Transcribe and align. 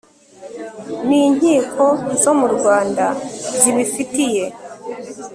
n 1.07 1.09
inkiko 1.23 1.85
zo 2.21 2.31
mu 2.39 2.47
Rwanda 2.55 3.05
zibifitiye 3.59 4.45